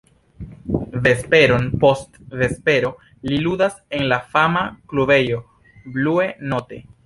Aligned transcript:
Vesperon 1.07 1.67
post 1.83 2.17
vespero 2.41 2.91
li 3.29 3.39
ludas 3.45 3.77
en 4.01 4.09
la 4.15 4.21
fama 4.33 4.67
klubejo 4.95 5.41
"Blue 5.99 6.31
Note". 6.55 6.85